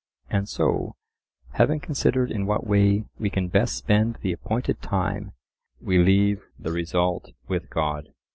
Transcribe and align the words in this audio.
And 0.31 0.49
so, 0.49 0.95
having 1.51 1.79
considered 1.79 2.31
in 2.31 2.47
what 2.47 2.65
way 2.65 3.03
"we 3.19 3.29
can 3.29 3.49
best 3.49 3.75
spend 3.77 4.17
the 4.23 4.31
appointed 4.31 4.81
time, 4.81 5.33
we 5.79 5.99
leave 5.99 6.41
the 6.57 6.71
result 6.71 7.33
with 7.47 7.69
God." 7.69 8.07